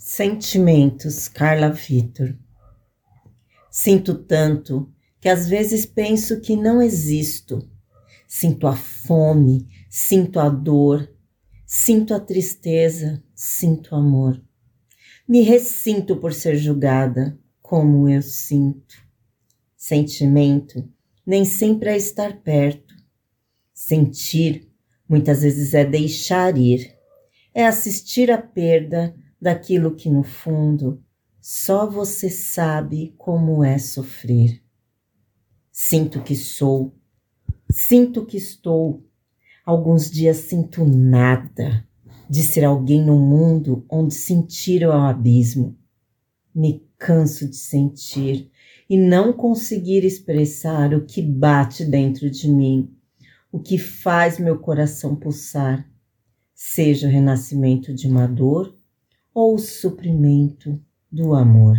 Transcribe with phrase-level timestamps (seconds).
[0.00, 2.38] Sentimentos, Carla Vitor.
[3.68, 4.88] Sinto tanto
[5.20, 7.68] que às vezes penso que não existo.
[8.24, 11.12] Sinto a fome, sinto a dor,
[11.66, 14.40] sinto a tristeza, sinto amor.
[15.26, 18.94] Me ressinto por ser julgada, como eu sinto.
[19.76, 20.88] Sentimento
[21.26, 22.94] nem sempre é estar perto.
[23.74, 24.70] Sentir
[25.08, 26.96] muitas vezes é deixar ir,
[27.52, 31.02] é assistir à perda daquilo que no fundo
[31.40, 34.62] só você sabe como é sofrer.
[35.70, 36.94] Sinto que sou,
[37.70, 39.04] sinto que estou.
[39.64, 41.86] Alguns dias sinto nada
[42.28, 45.76] de ser alguém no mundo onde sentir o abismo.
[46.54, 48.50] Me canso de sentir
[48.90, 52.94] e não conseguir expressar o que bate dentro de mim,
[53.52, 55.88] o que faz meu coração pulsar,
[56.54, 58.77] seja o renascimento de uma dor
[59.32, 61.76] ou suprimento do amor.